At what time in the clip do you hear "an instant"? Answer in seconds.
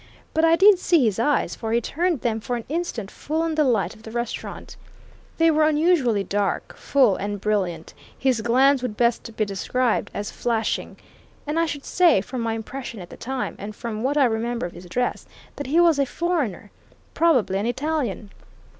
2.55-3.11